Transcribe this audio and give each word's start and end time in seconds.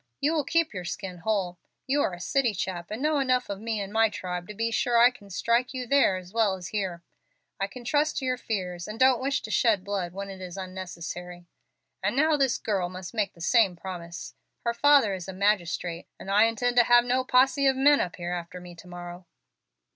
You 0.19 0.33
will 0.33 0.43
keep 0.43 0.73
your 0.73 0.83
skin 0.83 1.19
whole. 1.19 1.59
You 1.85 2.01
are 2.01 2.15
a 2.15 2.19
city 2.19 2.55
chap, 2.55 2.89
and 2.89 3.03
know 3.03 3.19
enough 3.19 3.49
of 3.51 3.59
me 3.59 3.79
and 3.79 3.93
my 3.93 4.09
tribe 4.09 4.47
to 4.47 4.55
be 4.55 4.71
sure 4.71 4.97
I 4.97 5.11
can 5.11 5.29
strike 5.29 5.75
you 5.75 5.85
there 5.85 6.17
as 6.17 6.33
well 6.33 6.55
as 6.55 6.69
here. 6.69 7.03
I 7.59 7.67
can 7.67 7.83
trust 7.85 8.17
to 8.17 8.25
your 8.25 8.35
fears, 8.37 8.87
and 8.87 8.99
don't 8.99 9.21
wish 9.21 9.43
to 9.43 9.51
shed 9.51 9.83
blood 9.83 10.11
when 10.11 10.31
it 10.31 10.41
is 10.41 10.57
unnecessary. 10.57 11.45
And 12.01 12.15
now 12.15 12.35
this 12.35 12.57
girl 12.57 12.89
must 12.89 13.13
make 13.13 13.33
the 13.35 13.41
same 13.41 13.75
promise. 13.75 14.33
Her 14.65 14.73
father 14.73 15.13
is 15.13 15.27
a 15.27 15.33
magistrate, 15.33 16.07
and 16.19 16.31
I 16.31 16.45
intend 16.45 16.77
to 16.77 16.83
have 16.85 17.05
no 17.05 17.23
posse 17.23 17.67
of 17.67 17.75
men 17.75 17.99
up 18.01 18.15
here 18.15 18.33
after 18.33 18.59
me 18.59 18.73
to 18.73 18.87
morrow." 18.87 19.27